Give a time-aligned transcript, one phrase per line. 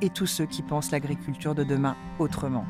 [0.00, 2.66] et tous ceux qui pensent l'agriculture de demain autrement.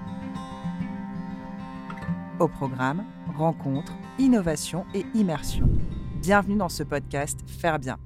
[2.39, 3.05] Au programme,
[3.37, 5.69] rencontres, innovation et immersion.
[6.21, 7.99] Bienvenue dans ce podcast Faire bien.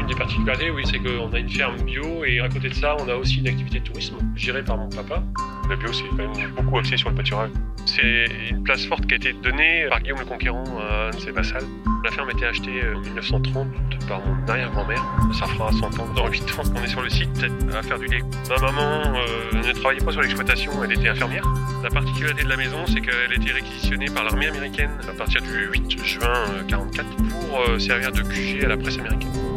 [0.00, 2.96] Une des particularités, oui, c'est qu'on a une ferme bio et à côté de ça,
[3.00, 5.22] on a aussi une activité de tourisme gérée par mon papa.
[5.68, 7.50] Le bio, c'est quand même beaucoup axé sur le pâturage.
[7.86, 11.64] C'est une place forte qui a été donnée par Guillaume le Conquérant à ses vassals.
[12.04, 13.66] La ferme a été achetée en 1930
[14.06, 15.02] par mon arrière-grand-mère.
[15.32, 16.62] Ça fera 100 ans, dans 8 ans.
[16.76, 18.22] On est sur le site à faire du lait.
[18.48, 21.44] Ma maman euh, ne travaillait pas sur l'exploitation, elle était infirmière.
[21.82, 25.40] La particularité de la maison, c'est qu'elle a été réquisitionnée par l'armée américaine à partir
[25.40, 29.53] du 8 juin 1944 pour euh, servir de QG à la presse américaine.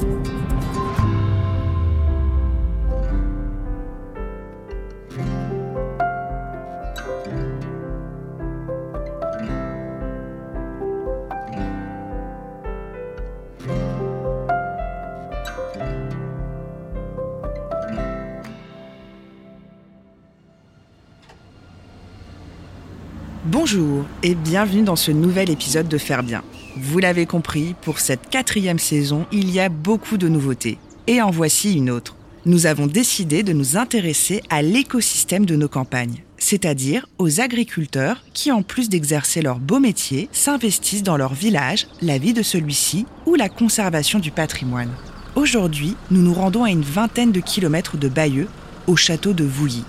[23.69, 26.41] Bonjour et bienvenue dans ce nouvel épisode de Faire Bien.
[26.77, 30.77] Vous l'avez compris, pour cette quatrième saison, il y a beaucoup de nouveautés.
[31.05, 32.15] Et en voici une autre.
[32.45, 38.53] Nous avons décidé de nous intéresser à l'écosystème de nos campagnes, c'est-à-dire aux agriculteurs qui,
[38.53, 43.35] en plus d'exercer leur beau métier, s'investissent dans leur village, la vie de celui-ci ou
[43.35, 44.93] la conservation du patrimoine.
[45.35, 48.47] Aujourd'hui, nous nous rendons à une vingtaine de kilomètres de Bayeux,
[48.88, 49.83] au château de Vouilly,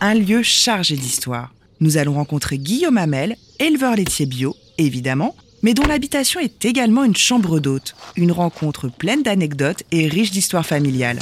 [0.00, 1.52] un lieu chargé d'histoire
[1.82, 7.16] nous allons rencontrer Guillaume Hamel, éleveur laitier bio, évidemment, mais dont l'habitation est également une
[7.16, 7.96] chambre d'hôte.
[8.14, 11.18] Une rencontre pleine d'anecdotes et riche d'histoires familiales.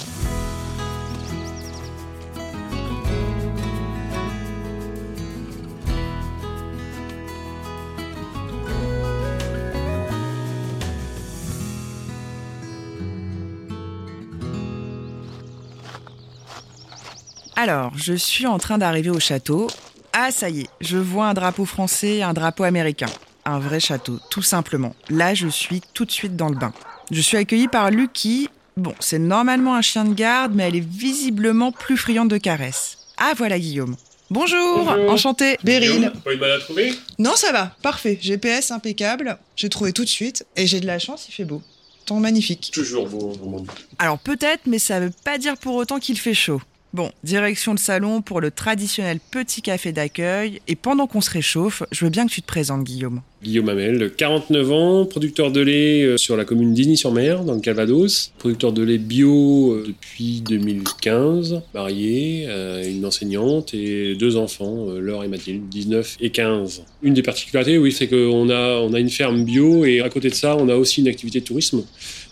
[17.56, 19.68] Alors, je suis en train d'arriver au château
[20.12, 23.06] ah, ça y est, je vois un drapeau français et un drapeau américain.
[23.44, 24.94] Un vrai château, tout simplement.
[25.08, 26.72] Là, je suis tout de suite dans le bain.
[27.10, 28.48] Je suis accueillie par Lucky.
[28.76, 32.98] Bon, c'est normalement un chien de garde, mais elle est visiblement plus friande de caresses.
[33.18, 33.96] Ah, voilà Guillaume.
[34.30, 35.10] Bonjour, Bonjour.
[35.10, 35.56] enchanté.
[35.64, 36.12] Beryl.
[36.24, 36.94] Pas eu mal à trouver?
[37.18, 38.16] Non, ça va, parfait.
[38.20, 39.38] GPS impeccable.
[39.56, 40.46] J'ai trouvé tout de suite.
[40.56, 41.62] Et j'ai de la chance, il fait beau.
[42.06, 42.70] Temps magnifique.
[42.72, 43.64] Toujours beau, vraiment.
[43.98, 46.60] Alors peut-être, mais ça veut pas dire pour autant qu'il fait chaud.
[46.92, 50.60] Bon, direction le salon pour le traditionnel petit café d'accueil.
[50.66, 53.22] Et pendant qu'on se réchauffe, je veux bien que tu te présentes, Guillaume.
[53.42, 58.32] Guillaume Hamel, 49 ans, producteur de lait euh, sur la commune d'Igny-sur-Mer, dans le Calvados.
[58.38, 65.24] Producteur de lait bio euh, depuis 2015, marié, euh, une enseignante et deux enfants, Laure
[65.24, 66.82] et Mathilde, 19 et 15.
[67.02, 70.28] Une des particularités, oui, c'est qu'on a, on a une ferme bio et à côté
[70.28, 71.82] de ça, on a aussi une activité de tourisme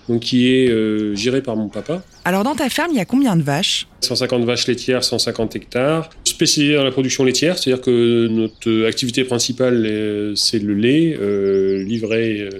[0.09, 2.03] donc qui est euh, géré par mon papa.
[2.25, 3.87] Alors dans ta ferme, il y a combien de vaches?
[4.01, 9.85] 150 vaches laitières, 150 hectares, spécialisé dans la production laitière, c'est-à-dire que notre activité principale,
[9.87, 12.51] euh, c'est le lait euh, livré euh,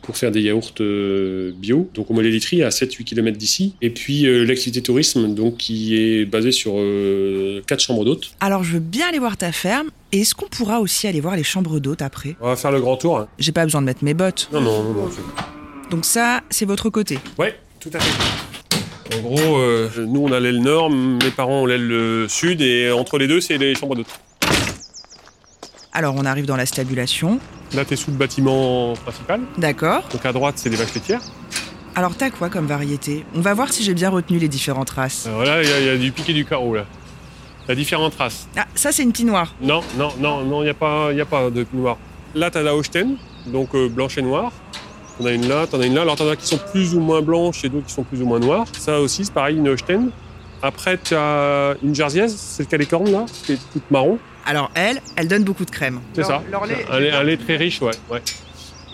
[0.00, 0.72] pour faire des yaourts
[1.58, 3.74] bio, donc au mollet literie à 7-8 km d'ici.
[3.82, 8.30] Et puis euh, l'activité tourisme, donc qui est basée sur euh, quatre chambres d'hôtes.
[8.40, 9.88] Alors je veux bien aller voir ta ferme.
[10.12, 12.36] Et est-ce qu'on pourra aussi aller voir les chambres d'hôtes après?
[12.40, 13.18] On va faire le grand tour.
[13.18, 13.28] hein.
[13.38, 14.48] J'ai pas besoin de mettre mes bottes.
[14.52, 15.10] Non, non, non, non.
[15.90, 17.18] Donc ça, c'est votre côté?
[17.38, 18.55] Ouais, tout à fait.
[19.14, 22.90] En gros, euh, nous on a l'aile nord, mes parents ont l'aile euh, sud, et
[22.90, 24.18] entre les deux, c'est les chambres d'hôtes.
[25.92, 27.38] Alors on arrive dans la stabulation.
[27.74, 30.02] Là, t'es sous le bâtiment principal, D'accord.
[30.12, 31.22] donc à droite, c'est les vaches laitières.
[31.94, 33.24] Alors t'as quoi comme variété?
[33.34, 35.26] On va voir si j'ai bien retenu les différentes races.
[35.26, 36.84] Alors là, il y, a- il y a du piqué du carreau, là.
[37.68, 38.46] A différentes races.
[38.56, 39.54] Ah, ça c'est une noire.
[39.60, 41.96] Non, non, non, non, il n'y a, pas- y a pas de noir.
[42.34, 43.14] Là, t'as la Holstein,
[43.46, 44.52] donc euh, blanche et noire.
[45.18, 46.02] T'en as une là, t'en as une là.
[46.02, 48.26] Alors, t'en as qui sont plus ou moins blanches et d'autres qui sont plus ou
[48.26, 48.66] moins noires.
[48.78, 50.08] Ça aussi, c'est pareil, une Holstein.
[50.62, 54.18] Après, tu as une Jersiaise, c'est le cas des cornes, là, qui est toute marron.
[54.48, 56.00] Alors elle, elle donne beaucoup de crème.
[56.14, 56.40] C'est ça.
[56.50, 57.90] leur lait- un, lait, un lait très riche, ouais.
[58.10, 58.22] ouais.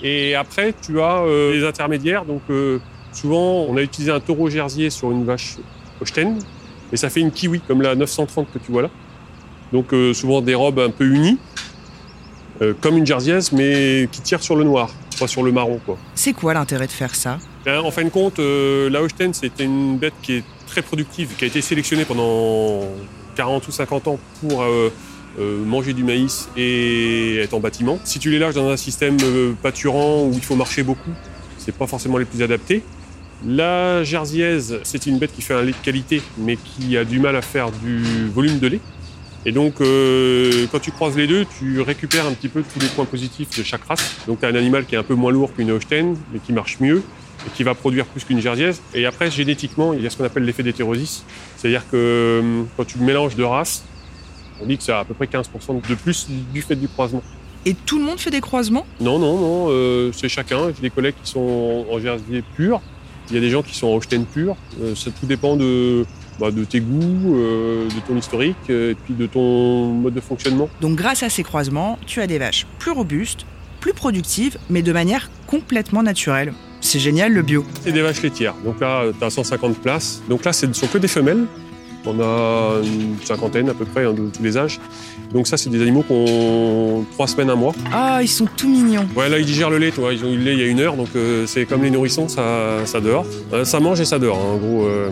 [0.03, 2.25] Et après, tu as euh, les intermédiaires.
[2.25, 2.79] Donc, euh,
[3.13, 5.57] souvent, on a utilisé un taureau jersier sur une vache
[6.01, 6.37] Holstein.
[6.93, 8.91] Et ça fait une kiwi, comme la 930 que tu vois là.
[9.73, 11.39] Donc, euh, souvent des robes un peu unies.
[12.61, 14.91] euh, comme une jersiaise, mais qui tire sur le noir.
[15.19, 15.81] Pas sur le marron.
[15.85, 15.99] Quoi.
[16.15, 17.39] C'est quoi l'intérêt de faire ça?
[17.65, 21.35] Ben, en fin de compte, euh, la Holstein, c'était une bête qui est très productive,
[21.37, 22.81] qui a été sélectionnée pendant
[23.37, 24.91] 40 ou 50 ans pour euh,
[25.39, 27.99] euh, manger du maïs et être en bâtiment.
[28.05, 29.17] Si tu les lâches dans un système
[29.63, 31.13] pâturant où il faut marcher beaucoup,
[31.59, 32.83] c'est pas forcément les plus adaptés.
[33.45, 37.19] La jersiaise, c'est une bête qui fait un lait de qualité, mais qui a du
[37.19, 38.81] mal à faire du volume de lait.
[39.45, 42.87] Et donc, euh, quand tu croises les deux, tu récupères un petit peu tous les
[42.87, 44.17] points positifs de chaque race.
[44.27, 46.53] Donc, tu as un animal qui est un peu moins lourd qu'une Holstein, mais qui
[46.53, 47.03] marche mieux
[47.47, 48.81] et qui va produire plus qu'une jersiaise.
[48.95, 51.25] Et après, génétiquement, il y a ce qu'on appelle l'effet d'hétérosis.
[51.57, 53.85] C'est-à-dire que euh, quand tu mélanges deux races,
[54.61, 57.23] on dit que c'est à peu près 15% de plus du fait du croisement.
[57.65, 58.87] Et tout le monde fait des croisements?
[59.01, 60.69] Non, non, non, euh, c'est chacun.
[60.75, 62.81] J'ai des collègues qui sont en jersier pur.
[63.31, 64.57] Il y a des gens qui sont en Holstein pur.
[64.81, 66.05] Euh, ça tout dépend de,
[66.41, 70.21] bah, de tes goûts, euh, de ton historique, euh, et puis de ton mode de
[70.21, 70.69] fonctionnement.
[70.81, 73.47] Donc grâce à ces croisements, tu as des vaches plus robustes,
[73.81, 76.53] plus productives, mais de manière complètement naturelle.
[76.81, 77.65] C'est génial le bio.
[77.83, 78.55] C'est des vaches laitières.
[78.65, 80.23] Donc là, tu as 150 places.
[80.29, 81.45] Donc là, ce ne sont que des femelles.
[82.05, 84.81] On a une cinquantaine à peu près hein, de tous les âges.
[85.33, 87.73] Donc ça, c'est des animaux qui ont trois semaines, un mois.
[87.93, 89.07] Ah, ils sont tout mignons.
[89.15, 90.13] Ouais, là, ils digèrent le lait, toi.
[90.13, 91.91] Ils ont eu le lait il y a une heure, donc euh, c'est comme les
[91.93, 93.25] nourrissons, ça, ça dort.
[93.53, 94.85] Euh, ça mange et ça dort, hein, en gros.
[94.87, 95.11] euh.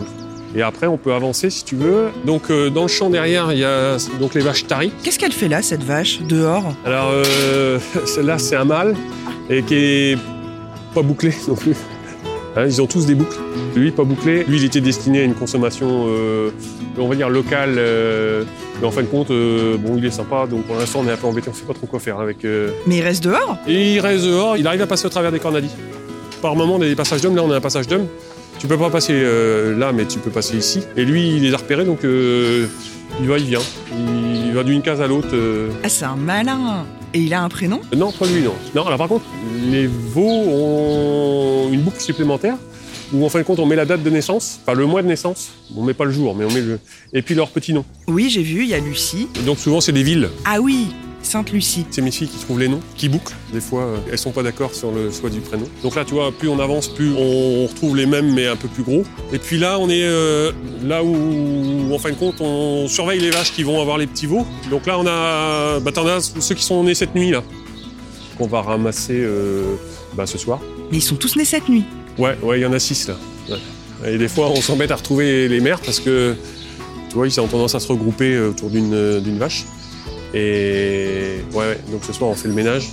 [0.55, 2.09] Et après, on peut avancer si tu veux.
[2.25, 4.91] Donc, euh, dans le champ derrière, il y a donc les vaches taries.
[5.03, 6.73] Qu'est-ce qu'elle fait là, cette vache, dehors?
[6.85, 8.95] Alors, euh, celle-là, c'est un mâle
[9.49, 10.17] et qui est
[10.93, 11.75] pas bouclé non plus.
[12.57, 13.37] Hein, ils ont tous des boucles.
[13.77, 14.43] Lui, pas bouclé.
[14.43, 16.49] Lui, il était destiné à une consommation, euh,
[16.97, 17.75] on va dire, locale.
[17.77, 18.43] euh,
[18.81, 20.47] mais en fin de compte, euh, bon, il est sympa.
[20.49, 21.49] Donc, pour l'instant, on est un peu embêté.
[21.49, 22.43] On sait pas trop quoi faire avec.
[22.43, 23.57] euh, Mais il reste dehors?
[23.69, 24.57] Et il reste dehors.
[24.57, 25.69] Il arrive à passer au travers des cornadis.
[26.41, 27.37] Par moment, on a des passages d'hommes.
[27.37, 28.07] Là, on a un passage d'hommes.
[28.59, 30.81] Tu peux pas passer euh, là, mais tu peux passer ici.
[30.95, 32.67] Et lui, il les a repérés, donc euh,
[33.19, 33.59] il va, il vient.
[34.45, 35.29] Il va d'une case à l'autre.
[35.33, 37.81] euh, Ah, c'est un malin Et il a un prénom?
[37.95, 38.53] Non, pas lui, non.
[38.75, 39.25] Non, là par contre,
[39.71, 42.55] les veaux ont une boucle supplémentaire
[43.13, 45.07] où en fin de compte on met la date de naissance, pas le mois de
[45.07, 46.79] naissance, on met pas le jour, mais on met le.
[47.13, 47.83] Et puis leur petit nom.
[48.07, 49.27] Oui, j'ai vu, il y a Lucie.
[49.37, 50.29] Et donc souvent c'est des villes.
[50.45, 50.87] Ah oui,
[51.23, 51.85] Sainte-Lucie.
[51.91, 53.35] C'est mes filles qui trouvent les noms, qui bouclent.
[53.53, 55.65] Des fois, euh, elles sont pas d'accord sur le choix du prénom.
[55.83, 58.67] Donc là, tu vois, plus on avance, plus on retrouve les mêmes, mais un peu
[58.67, 59.03] plus gros.
[59.31, 60.51] Et puis là, on est euh,
[60.83, 64.25] là où, en fin de compte, on surveille les vaches qui vont avoir les petits
[64.25, 64.45] veaux.
[64.69, 67.43] Donc là, on a, bah, t'en as ceux qui sont nés cette nuit là,
[68.37, 69.75] qu'on va ramasser euh,
[70.13, 70.59] bah, ce soir.
[70.91, 71.83] Mais ils sont tous nés cette nuit.
[72.17, 73.15] Ouais, ouais, il y en a six là.
[73.49, 74.13] Ouais.
[74.13, 76.35] Et des fois, on s'embête à retrouver les mères parce que,
[77.09, 79.65] tu vois, ils ont tendance à se regrouper autour d'une vache.
[80.33, 82.89] Et ouais, ouais, donc ce soir, on fait le ménage.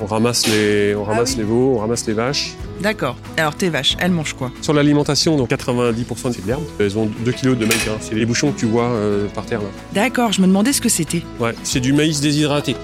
[0.00, 1.38] On ramasse les, on ramasse oui.
[1.38, 2.54] les veaux, on ramasse les vaches.
[2.80, 3.16] D'accord.
[3.36, 4.50] Alors tes vaches, elles mangent quoi?
[4.60, 6.64] Sur l'alimentation, donc 90% c'est de l'herbe.
[6.80, 7.86] Elles ont 2 kilos de maïs.
[7.88, 7.98] hein.
[8.00, 9.68] C'est les bouchons que tu vois euh, par terre là.
[9.94, 11.22] D'accord, je me demandais ce que c'était.
[11.38, 12.74] Ouais, c'est du maïs déshydraté.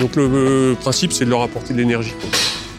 [0.00, 2.14] Donc le euh, principe, c'est de leur apporter de l'énergie.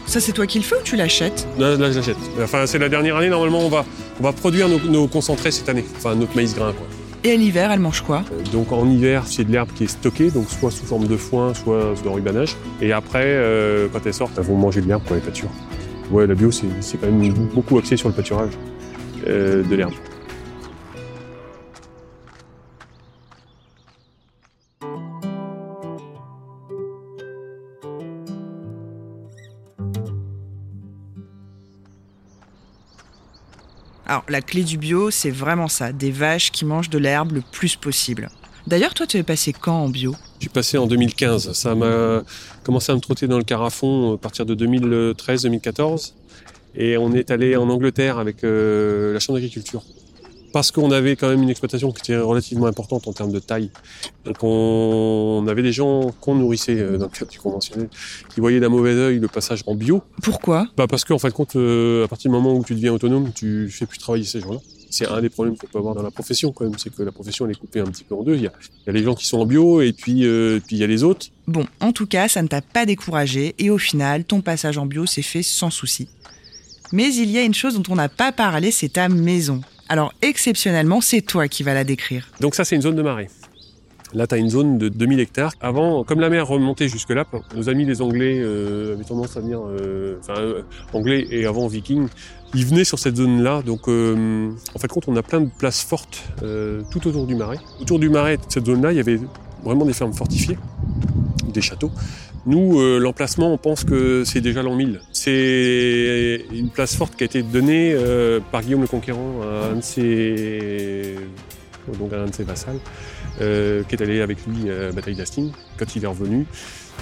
[0.06, 1.48] Ça, c'est toi qui le fais ou tu l'achètes?
[1.58, 2.18] Là, là, j'achète.
[2.42, 3.86] Enfin, c'est la dernière année, normalement, on va,
[4.20, 5.86] on va produire nos, nos concentrés cette année.
[5.98, 6.86] Enfin, notre maïs grain, quoi.
[7.26, 8.24] Et à l'hiver, elles mangent quoi?
[8.32, 11.18] Euh, Donc, en hiver, c'est de l'herbe qui est stockée, donc soit sous forme de
[11.18, 12.56] foin, soit de rubanage.
[12.82, 15.50] Et après, euh, quand elles sortent, elles vont manger de l'herbe pour les pâtures.
[16.12, 18.52] Ouais, la bio, c'est c'est quand même beaucoup axé sur le pâturage
[19.28, 19.94] euh, de l'herbe.
[34.08, 37.42] Alors, la clé du bio, c'est vraiment ça, des vaches qui mangent de l'herbe le
[37.52, 38.30] plus possible.
[38.68, 40.16] D'ailleurs, toi, tu es passé quand en bio?
[40.40, 41.54] Suis passé en 2015.
[41.54, 42.24] Ça m'a
[42.64, 46.14] commencé à me trotter dans le carafon à partir de 2013-2014.
[46.76, 49.84] Et on est allé en Angleterre avec euh, la Chambre d'agriculture.
[50.56, 53.72] Parce qu'on avait quand même une exploitation qui était relativement importante en termes de taille.
[54.24, 57.90] Donc on, on avait des gens qu'on nourrissait euh, dans le cadre du conventionnel,
[58.34, 60.02] qui voyaient d'un mauvais œil le passage en bio.
[60.24, 60.68] Pourquoi?
[60.78, 63.34] Bah parce qu'en fin de compte, euh, à partir du moment où tu deviens autonome,
[63.36, 64.60] tu fais plus travailler ces gens-là.
[64.90, 67.12] C'est un des problèmes qu'on peut avoir dans la profession quand même, c'est que la
[67.12, 68.36] profession elle est coupée un petit peu en deux.
[68.36, 70.62] Il y a, il y a les gens qui sont en bio et puis euh,
[70.66, 71.28] puis il y a les autres.
[71.48, 74.86] Bon, en tout cas, ça ne t'a pas découragé et au final, ton passage en
[74.86, 76.08] bio s'est fait sans souci.
[76.94, 79.60] Mais il y a une chose dont on n'a pas parlé, c'est ta maison.
[79.88, 82.28] Alors, exceptionnellement, c'est toi qui vas la décrire.
[82.40, 83.30] Donc ça c'est une zone de marée.
[84.14, 85.52] Là, tu as une zone de 2000 hectares.
[85.60, 89.60] Avant, comme la mer remontait jusque-là, nos amis les Anglais euh, avaient tendance à venir,
[89.68, 90.62] euh, enfin, euh,
[90.94, 92.08] Anglais et avant Vikings,
[92.54, 93.62] ils venaient sur cette zone-là.
[93.64, 96.24] Donc, en fait, on a plein de places fortes
[96.92, 97.60] tout autour du marais.
[97.82, 99.20] Autour du marais, cette zone-là, il y avait
[99.64, 100.58] vraiment des fermes fortifiées,
[101.54, 101.92] des châteaux.
[102.46, 105.00] Nous, euh, l'emplacement, on pense que c'est déjà l'an 1000.
[105.12, 109.78] C'est une place forte qui a été donnée euh, par Guillaume le Conquérant à un
[109.78, 111.16] de ses
[112.00, 112.80] donc un de ses vassals,
[113.42, 115.52] euh, qui est allé avec lui à la bataille d'Hastings.
[115.78, 116.48] Quand il est revenu,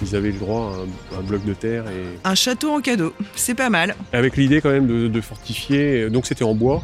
[0.01, 0.75] ils avaient le droit
[1.13, 3.95] à un, un bloc de terre et Un château en cadeau, c'est pas mal.
[4.12, 6.09] avec l'idée quand même de, de fortifier.
[6.09, 6.81] Donc c'était en bois.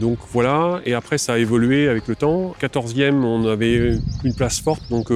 [0.00, 2.54] Donc voilà, et après ça a évolué avec le temps.
[2.60, 3.92] 14e, on avait
[4.24, 5.10] une place forte, donc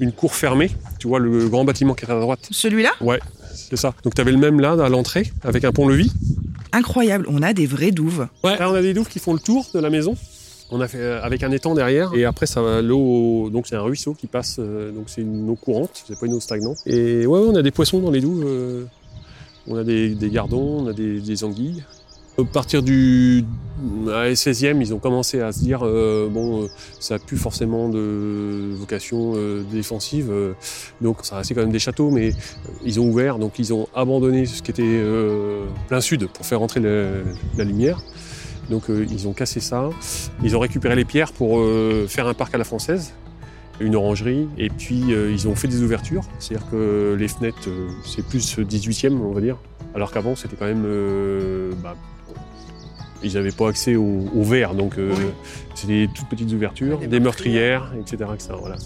[0.00, 0.70] une cour fermée.
[1.04, 2.48] Tu vois le grand bâtiment qui est à droite.
[2.50, 3.20] Celui-là Ouais,
[3.54, 3.92] c'est ça.
[4.04, 6.10] Donc tu avais le même là à l'entrée, avec un pont-levis.
[6.72, 8.26] Incroyable, on a des vraies douves.
[8.42, 8.58] Ouais.
[8.58, 10.16] Là, on a des douves qui font le tour de la maison.
[10.70, 13.76] On a fait euh, avec un étang derrière et après ça va l'eau donc c'est
[13.76, 16.78] un ruisseau qui passe euh, donc c'est une eau courante, c'est pas une eau stagnante.
[16.86, 18.42] Et ouais, ouais, on a des poissons dans les douves.
[18.46, 18.84] euh,
[19.66, 21.84] on a des, des gardons, on a des, des anguilles.
[22.38, 23.44] À partir du
[24.08, 26.66] à la 16e, ils ont commencé à se dire euh, bon, euh,
[27.00, 30.54] ça a plus forcément de vocation euh, défensive, euh,
[31.00, 33.88] donc ça restait quand même des châteaux, mais euh, ils ont ouvert, donc ils ont
[33.94, 38.00] abandonné ce qui était euh, plein sud pour faire entrer la lumière.
[38.70, 39.90] Donc euh, ils ont cassé ça,
[40.42, 43.12] ils ont récupéré les pierres pour euh, faire un parc à la française,
[43.80, 47.88] une orangerie, et puis euh, ils ont fait des ouvertures, c'est-à-dire que les fenêtres, euh,
[48.04, 49.56] c'est plus 18e, on va dire,
[49.94, 50.84] alors qu'avant c'était quand même...
[50.86, 51.94] euh, bah,
[53.22, 55.24] ils n'avaient pas accès au, au verre, donc euh, Oui.
[55.74, 58.18] c'est des toutes petites ouvertures, Des des, meurtrières, etc.
[58.60, 58.76] Voilà.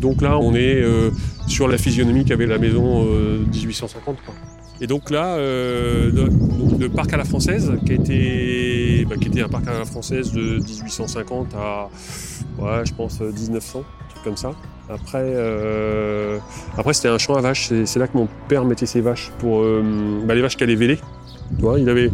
[0.00, 1.10] Donc là, on est euh,
[1.48, 4.18] sur la physionomie qu'avait la maison euh, 1850.
[4.24, 4.34] quoi.
[4.80, 9.28] Et donc là, le, donc le parc à la française, qui, a été, bah, qui
[9.28, 11.88] était un parc à la française de 1850 à,
[12.58, 13.82] ouais, je pense, 1900,
[14.22, 14.52] comme ça.
[14.88, 16.38] Après, euh,
[16.76, 17.70] après c'était un champ à vaches.
[17.84, 19.82] C'est, là que mon père mettait ses vaches pour euh,
[20.24, 20.98] bah, les vaches qu'elle véler.
[21.58, 22.10] Tu il avait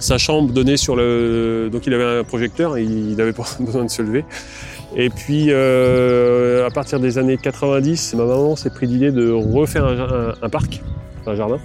[0.00, 3.84] sa chambre donnée sur le, donc il avait un projecteur et il n'avait pas besoin
[3.84, 4.24] de se lever.
[4.96, 9.86] Et puis euh, à partir des années 90, ma maman s'est pris l'idée de refaire
[9.86, 10.82] un, parc,
[11.26, 11.58] un jardin,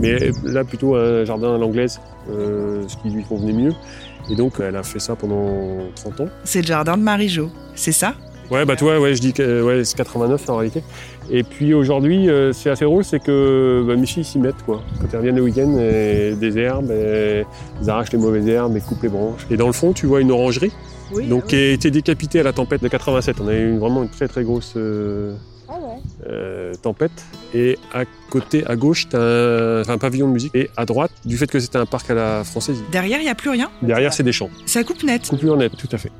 [0.00, 3.72] mais là plutôt un jardin à l'anglaise, ce qui lui convenait mieux.
[4.30, 6.28] Et donc elle a fait ça pendant 30 ans.
[6.42, 8.14] C'est le jardin de Marie-Jo, c'est ça?
[8.52, 10.82] Ouais, bah tu vois, ouais, je dis que ouais, c'est 89 en réalité.
[11.30, 14.82] Et puis aujourd'hui, euh, c'est assez drôle, c'est que bah, mes filles s'y mettent quoi.
[15.00, 17.44] Quand elles reviennent le week-end, et des herbes, et
[17.80, 19.46] ils arrachent les mauvaises herbes, et coupent les branches.
[19.50, 20.70] Et dans le fond, tu vois une orangerie,
[21.14, 21.26] Oui.
[21.28, 23.36] donc qui a été décapitée à la tempête de 87.
[23.40, 25.32] On a eu vraiment une très très grosse euh,
[26.28, 27.24] euh, tempête.
[27.54, 30.54] Et à côté, à gauche, t'as un, un pavillon de musique.
[30.54, 33.30] Et à droite, du fait que c'était un parc à la française, Derrière, il n'y
[33.30, 33.70] a plus rien?
[33.80, 34.50] Derrière c'est des champs.
[34.66, 35.26] Ça coupe net.
[35.26, 36.10] Coupure net, tout à fait.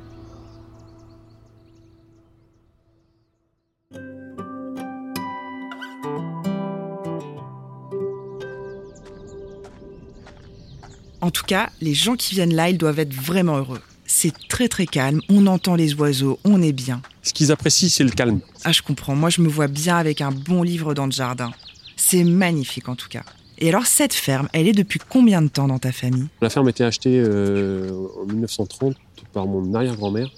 [11.43, 13.81] Tout cas, les gens qui viennent là, ils doivent être vraiment heureux.
[14.05, 17.01] C'est très très calme, on entend les oiseaux, on est bien.
[17.21, 18.39] Ce qu'ils apprécient, c'est le calme.
[18.63, 21.51] Ah, je comprends, moi je me vois bien avec un bon livre dans le jardin.
[21.97, 23.23] C'est magnifique en tout cas.
[23.57, 26.27] Et alors, cette ferme, elle est depuis combien de temps dans ta famille?
[26.41, 28.95] La ferme a été achetée euh, en 1930
[29.33, 30.29] par mon arrière-grand-mère,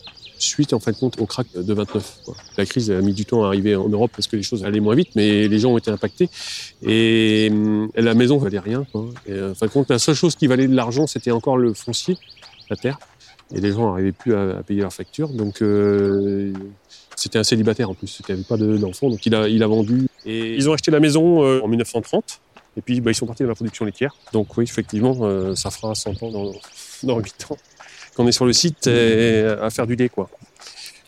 [0.46, 2.20] suite en fin de compte au crack de 29.
[2.26, 2.36] quoi.
[2.58, 4.80] La crise a mis du temps à arriver en Europe parce que les choses allaient
[4.80, 6.30] moins vite, mais les gens ont été impactés.
[6.82, 8.86] Et hum, la maison valait rien.
[9.30, 11.74] Euh, en fin de compte, la seule chose qui valait de l'argent, c'était encore le
[11.74, 12.18] foncier,
[12.70, 13.00] la terre.
[13.54, 15.30] Et les gens n'arrivaient plus à, payer leurs factures.
[15.30, 16.52] Donc, euh,
[17.16, 19.10] c'était un célibataire en plus, qui n'avait pas de- d'enfants.
[19.10, 20.08] Donc, il a, il a vendu.
[20.26, 22.40] Et ils ont acheté la maison euh, en 1930.
[22.78, 24.16] Et puis, bah, ils sont partis dans la production laitière.
[24.34, 26.52] Donc, oui, effectivement, ça fera 100 ans dans,
[27.04, 27.58] dans 8 ans
[28.16, 30.30] qu'on est sur le site et à faire du lait, quoi.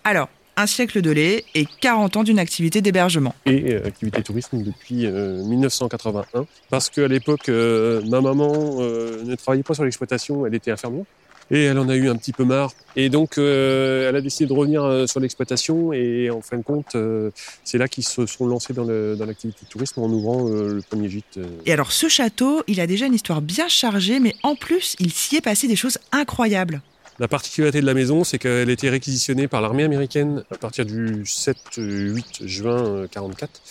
[0.04, 3.36] Alors, un siècle de lait et 40 ans d'une activité d'hébergement.
[3.46, 6.46] Et euh, activité tourisme depuis euh, 1981.
[6.70, 11.04] Parce qu'à l'époque, euh, ma maman euh, ne travaillait pas sur l'exploitation, elle était infirmière.
[11.50, 12.72] Et elle en a eu un petit peu marre.
[12.98, 15.94] Et donc, euh, elle a décidé de revenir euh, sur l'exploitation.
[15.94, 17.30] Et en fin de compte, euh,
[17.64, 21.08] c'est là qu'ils se sont lancés dans l'activité de tourisme en ouvrant euh, le premier
[21.08, 21.38] gîte.
[21.38, 21.46] euh.
[21.66, 25.14] Et alors, ce château, il a déjà une histoire bien chargée, mais en plus, il
[25.14, 26.82] s'y est passé des choses incroyables.
[27.20, 30.86] La particularité de la maison, c'est qu'elle a été réquisitionnée par l'armée américaine à partir
[30.86, 33.62] du 7-8 juin 1944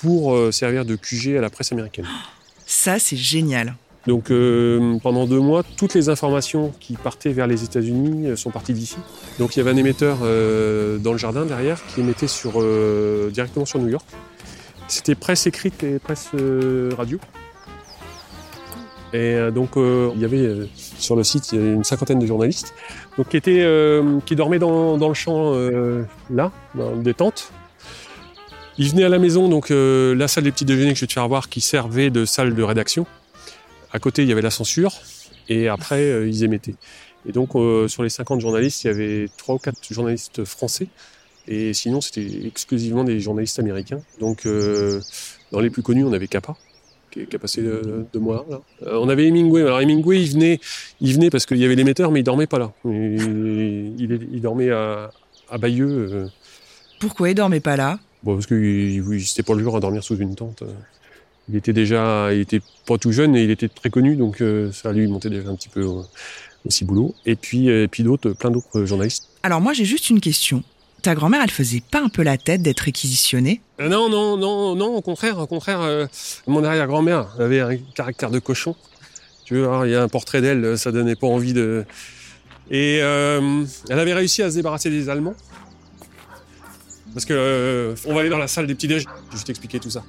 [0.00, 2.06] pour euh, servir de QG à la presse américaine.
[2.66, 3.76] Ça, c'est génial.
[4.06, 8.50] Donc euh, pendant deux mois, toutes les informations qui partaient vers les États-Unis euh, sont
[8.50, 8.96] parties d'ici.
[9.38, 13.30] Donc il y avait un émetteur euh, dans le jardin derrière qui émettait sur, euh,
[13.30, 14.06] directement sur New York.
[14.88, 17.18] C'était presse écrite et presse euh, radio.
[19.12, 21.82] Et euh, donc euh, il y avait euh, sur le site il y avait une
[21.82, 22.74] cinquantaine de journalistes
[23.18, 27.52] donc, qui, étaient, euh, qui dormaient dans, dans le champ euh, là, dans des tentes.
[28.78, 31.06] Ils venaient à la maison, donc euh, la salle des petits déjeuners que je vais
[31.06, 33.06] te faire voir qui servait de salle de rédaction.
[33.92, 34.92] À côté, il y avait la censure,
[35.48, 36.76] et après, ils émettaient.
[37.28, 37.50] Et donc,
[37.88, 40.86] sur les 50 journalistes, il y avait 3 ou 4 journalistes français,
[41.48, 44.00] et sinon, c'était exclusivement des journalistes américains.
[44.20, 44.46] Donc,
[45.50, 46.54] dans les plus connus, on avait Kappa,
[47.10, 48.60] qui, qui a passé euh, deux mois là.
[48.86, 49.62] Euh, on avait Hemingway.
[49.62, 50.60] Alors, Hemingway, il venait,
[51.00, 52.72] il venait parce qu'il y avait l'émetteur, mais il dormait pas là.
[52.84, 55.10] Il, il, il dormait à,
[55.50, 56.08] à Bayeux.
[56.12, 56.26] euh,
[57.00, 57.98] Pourquoi il dormait pas là?
[58.22, 60.62] Bon, parce que oui, c'était pas le jour à dormir sous une tente.
[61.48, 64.92] Il était déjà, il était pas tout jeune et il était très connu, donc ça
[64.92, 66.04] lui montait déjà un petit peu au,
[66.66, 67.14] au ciboulot.
[67.26, 69.26] Et puis, et puis d'autres, plein d'autres journalistes.
[69.42, 70.62] Alors moi j'ai juste une question.
[71.02, 73.60] Ta grand-mère, elle faisait pas un peu la tête d'être réquisitionnée?
[73.80, 76.06] Euh, non, non, non, non, au contraire, au contraire, euh,
[76.46, 78.76] mon arrière-grand-mère avait un caractère de cochon.
[79.44, 81.84] Tu alors, il y a un portrait d'elle, euh, ça donnait pas envie de.
[82.70, 85.34] Et elle avait réussi à se débarrasser des Allemands.
[87.12, 89.02] Parce que on va aller dans la salle des petits déj.
[89.02, 90.04] Je vais juste expliquer tout ça.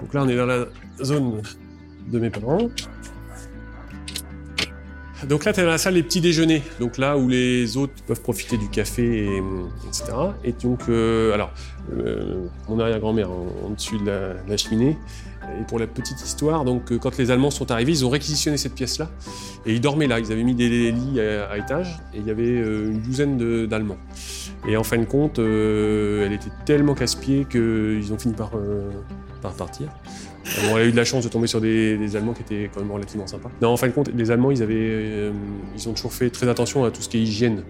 [0.00, 0.64] Donc là, on est dans la
[1.02, 1.42] zone
[2.10, 2.70] de mes parents.
[5.28, 6.62] Donc là, tu es dans la salle des petits déjeuners.
[6.80, 9.42] Donc là où les autres peuvent profiter du café, et,
[9.86, 10.12] etc.
[10.44, 11.52] Et donc, euh, alors,
[11.92, 14.10] euh, mon arrière-grand-mère en, en dessus de
[14.48, 14.96] la, cheminée.
[15.60, 18.56] Et pour la petite histoire, donc euh, quand les Allemands sont arrivés, ils ont réquisitionné
[18.56, 19.10] cette pièce-là
[19.66, 20.18] et ils dormaient là.
[20.18, 23.98] Ils avaient mis des lits à, étage et il y avait une douzaine d'Allemands.
[24.66, 28.52] Et en fin de compte, elle était tellement casse-pied qu'ils ont fini par,
[29.42, 29.88] par partir.
[30.58, 32.70] Euh, elle a eu de la chance de tomber sur des, des Allemands qui étaient
[32.72, 33.50] quand même relativement sympas.
[33.60, 35.32] Non, en fin de compte, les Allemands, ils avaient, euh,
[35.76, 37.62] ils ont toujours fait très attention à tout ce qui est hygiène,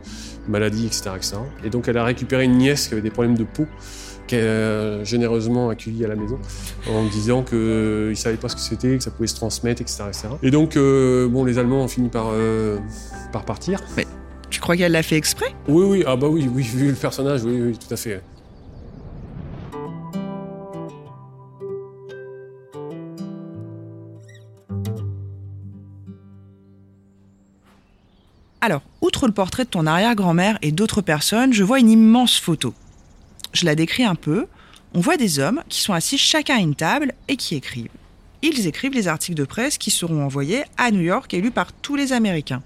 [0.48, 1.36] maladies, etc., etc.
[1.64, 3.66] Et donc, elle a récupéré une nièce qui avait des problèmes de peau
[4.26, 6.38] qu'elle a généreusement accueillie à la maison
[6.90, 9.82] en me disant qu'ils ne savaient pas ce que c'était, que ça pouvait se transmettre,
[9.82, 10.04] etc.
[10.08, 10.28] etc.
[10.42, 12.78] Et donc, euh, bon, les Allemands ont fini par, euh,
[13.32, 13.80] par partir.
[14.50, 15.54] Tu crois qu'elle l'a fait exprès?
[15.68, 18.22] Oui, oui, ah bah oui, oui, vu le personnage, oui, oui, tout à fait.
[28.64, 32.72] Alors, outre le portrait de ton arrière-grand-mère et d'autres personnes, je vois une immense photo.
[33.52, 34.46] Je la décris un peu.
[34.94, 37.90] On voit des hommes qui sont assis chacun à une table et qui écrivent.
[38.40, 41.74] Ils écrivent les articles de presse qui seront envoyés à New York et lus par
[41.74, 42.62] tous les Américains.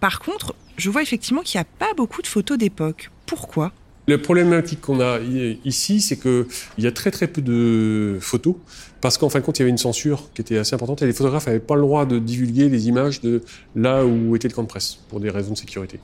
[0.00, 3.10] Par contre, je vois effectivement qu'il n'y a pas beaucoup de photos d'époque.
[3.26, 3.70] Pourquoi?
[4.08, 5.20] La problématique qu'on a
[5.64, 6.44] ici, c'est qu'il
[6.78, 8.56] y a très très peu de photos,
[9.00, 11.06] parce qu'en fin de compte, il y avait une censure qui était assez importante, et
[11.06, 13.42] les photographes n'avaient pas le droit de divulguer les images de
[13.76, 16.00] là où était le camp de presse, pour des raisons de sécurité.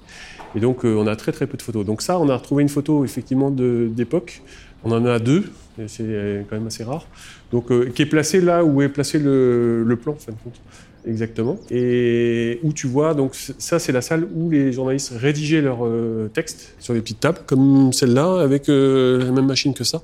[0.55, 1.85] Et donc, euh, on a très très peu de photos.
[1.85, 4.43] Donc ça, on a retrouvé une photo effectivement d'époque,
[4.85, 5.51] on en a deux,
[5.89, 7.07] c'est quand même assez rare,
[7.51, 10.39] donc euh, qui est placée là où est placé le, le plan, en fin de
[10.45, 10.61] compte.
[11.09, 11.59] Exactement.
[11.71, 16.29] Et où tu vois, donc ça c'est la salle où les journalistes rédigeaient leurs euh,
[16.33, 20.03] textes sur des petites tables, comme celle-là, avec euh, la même machine que ça.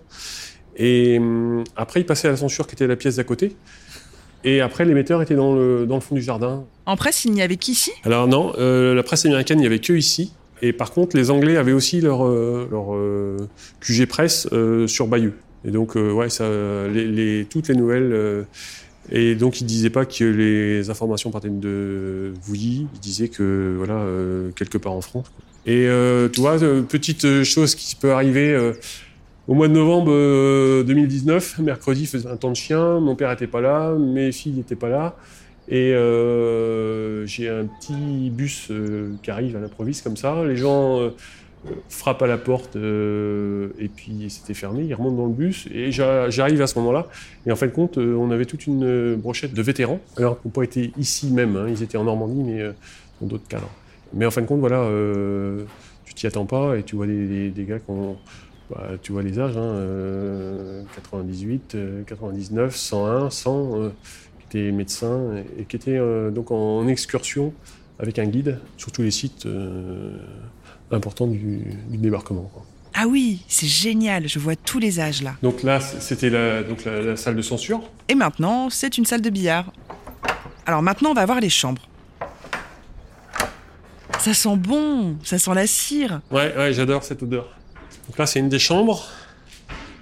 [0.76, 3.54] Et hum, après, ils passaient à la censure qui était la pièce d'à côté.
[4.44, 6.64] Et après, l'émetteur était dans le, dans le fond du jardin.
[6.86, 7.90] En presse, il n'y avait qu'ici?
[8.04, 10.32] Alors non, euh, la presse américaine, il n'y avait que ici.
[10.62, 12.86] Et par contre, les Anglais avaient aussi leur, leur
[13.80, 14.48] QG presse
[14.86, 15.34] sur Bayeux.
[15.66, 16.44] Et donc, euh, ouais, ça,
[16.92, 18.12] les, les- toutes les nouvelles.
[18.12, 18.42] euh,
[19.10, 22.86] et donc, ils disaient pas que les informations partaient de Vouilly.
[22.94, 25.26] Ils disaient que, voilà, euh, quelque part en France.
[25.66, 28.50] Et euh, tu vois, euh, petite chose qui peut arriver.
[28.52, 28.72] euh,
[29.46, 32.98] au mois de novembre euh, 2019, mercredi, il faisait un temps de chien.
[33.00, 35.16] Mon père était pas là, mes filles n'étaient pas là.
[35.68, 40.44] Et euh, j'ai un petit bus euh, qui arrive à l'improviste comme ça.
[40.46, 41.10] Les gens
[41.66, 44.84] euh, frappent à la porte euh, et puis c'était fermé.
[44.84, 47.06] Ils remontent dans le bus et j'a- j'arrive à ce moment-là.
[47.46, 50.00] Et en fin de compte, euh, on avait toute une brochette de vétérans.
[50.16, 51.56] Alors n'ont pas été ici même.
[51.56, 51.66] hein.
[51.68, 52.62] Ils étaient en Normandie, mais
[53.20, 53.70] dans d'autres cadres.
[54.12, 54.88] Mais en fin de compte, voilà,
[56.04, 58.16] tu t'y attends pas et tu vois des, gars qui ont.
[58.70, 63.88] bah, tu vois les âges, hein, euh, 98, euh, 99, 101, 100, euh,
[64.38, 65.98] qui étaient médecins et, qui étaient
[66.30, 67.52] donc en excursion
[67.98, 70.16] avec un guide sur tous les sites euh,
[70.90, 72.50] importants du, du débarquement.
[72.52, 72.64] quoi.
[72.94, 75.34] Ah oui, c'est génial, je vois tous les âges là.
[75.42, 77.82] Donc là, c'était la, donc la, la salle de censure.
[78.08, 79.72] Et maintenant, c'est une salle de billard.
[80.66, 81.82] Alors maintenant, on va voir les chambres.
[84.20, 86.20] Ça sent bon, ça sent la cire.
[86.30, 87.48] Ouais, ouais, j'adore cette odeur.
[88.08, 89.04] Donc là, c'est une des chambres.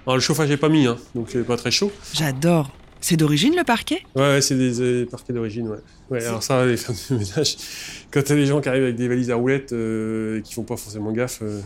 [0.05, 1.91] Alors le chauffage n'est pas mis, hein, donc c'est pas très chaud.
[2.13, 2.69] J'adore.
[3.03, 4.01] C'est d'origine le parquet?
[4.15, 5.79] Ouais, ouais, c'est des euh, parquets d'origine, ouais.
[6.09, 7.57] Ouais, alors ça, les femmes de ménage,
[8.11, 10.63] quand t'as des gens qui arrivent avec des valises à roulettes euh, et qui font
[10.63, 11.59] pas forcément gaffe, euh,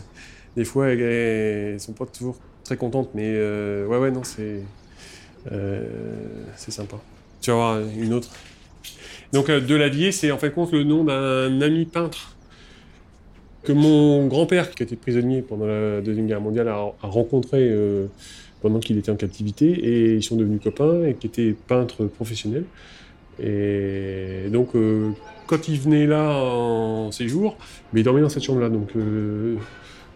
[0.56, 4.62] des fois, elles, elles sont pas toujours très contentes, mais euh, ouais, ouais, non, c'est
[6.56, 6.96] c'est sympa.
[7.40, 8.30] Tu vas voir une autre.
[9.32, 12.34] Donc, Delavier, c'est en fait compte le nom d'un ami peintre
[13.62, 17.72] que mon grand-père, qui a été prisonnier pendant la Deuxième Guerre mondiale, a, a rencontré
[18.60, 22.64] pendant qu'il était en captivité, et ils sont devenus copains, et qui était peintre professionnel.
[23.40, 25.10] Et donc, euh,
[25.46, 27.56] quand il venait là en séjour,
[27.92, 28.68] mais il dormait dans cette chambre-là.
[28.68, 29.54] Donc, euh,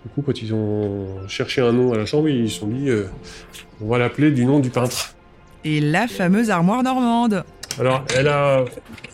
[0.04, 2.88] du coup, quand ils ont cherché un nom à la chambre, ils se sont dit,
[2.88, 3.06] euh,
[3.80, 5.14] on va l'appeler du nom du peintre.
[5.64, 7.44] Et la fameuse armoire normande.
[7.78, 8.64] Alors, elle a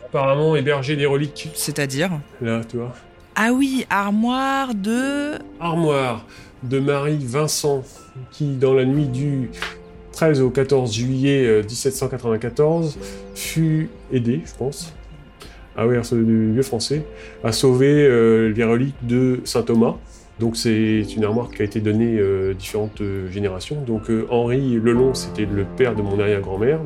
[0.06, 1.50] apparemment hébergé des reliques.
[1.54, 2.10] C'est-à-dire?
[2.40, 2.94] Là, tu vois.
[3.36, 5.34] Ah oui, armoire de...
[5.60, 6.24] Armoire
[6.62, 7.84] de Marie Vincent,
[8.30, 9.50] qui dans la nuit du
[10.12, 12.98] 13 au 14 juillet 1794
[13.34, 14.92] fut aidée, je pense,
[15.80, 17.04] ah oui, du vieux français,
[17.44, 19.96] à sauver euh, les reliques de saint Thomas.
[20.38, 23.82] Donc c'est une armoire qui a été donnée euh, différentes euh, générations.
[23.82, 26.80] Donc euh, Henri Lelon, c'était le père de mon arrière-grand-mère,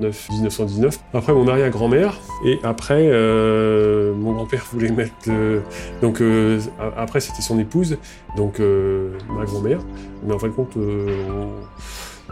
[0.00, 0.98] 1849-1919.
[1.12, 3.10] Après mon arrière-grand-mère, et après
[4.14, 5.12] mon grand-père voulait mettre...
[6.00, 6.22] donc
[6.96, 7.98] après c'était son épouse,
[8.36, 9.80] donc ma grand-mère.
[10.24, 10.76] Mais en fin de compte,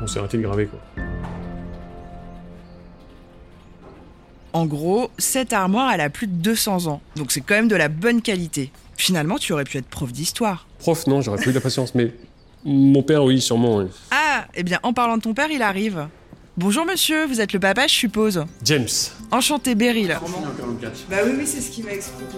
[0.00, 0.68] on, s'est arrêté de graver.
[4.52, 7.76] En gros, cette armoire, elle a plus de 200 ans, donc c'est quand même de
[7.76, 8.72] la bonne qualité.
[9.00, 10.66] Finalement, tu aurais pu être prof d'histoire.
[10.78, 12.12] Prof, non, j'aurais pas eu de la patience, mais
[12.66, 13.82] mon père, oui, sûrement.
[14.10, 16.06] Ah, eh bien, en parlant de ton père, il arrive.
[16.58, 18.44] Bonjour monsieur, vous êtes le papa, je suppose.
[18.62, 18.88] James.
[19.30, 20.18] Enchanté, Beryl.
[21.08, 22.36] Bah oui, oui, c'est ce qu'il m'a expliqué.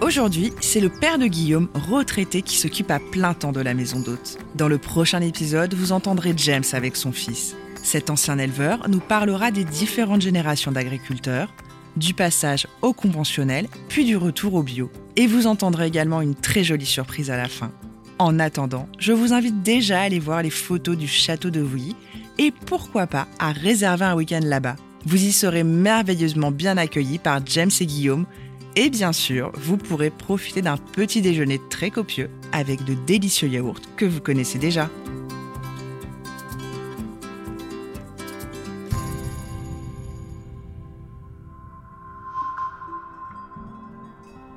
[0.00, 4.00] Aujourd'hui, c'est le père de Guillaume, retraité, qui s'occupe à plein temps de la maison
[4.00, 4.38] d'hôte.
[4.54, 7.54] Dans le prochain épisode, vous entendrez James avec son fils.
[7.82, 11.52] Cet ancien éleveur nous parlera des différentes générations d'agriculteurs,
[11.96, 14.90] du passage au conventionnel, puis du retour au bio.
[15.16, 17.70] Et vous entendrez également une très jolie surprise à la fin.
[18.18, 21.96] En attendant, je vous invite déjà à aller voir les photos du château de Vouilly
[22.38, 24.76] et pourquoi pas à réserver un week-end là-bas.
[25.04, 28.26] Vous y serez merveilleusement bien accueillis par James et Guillaume
[28.74, 33.80] et bien sûr, vous pourrez profiter d'un petit déjeuner très copieux avec de délicieux yaourts
[33.96, 34.88] que vous connaissez déjà.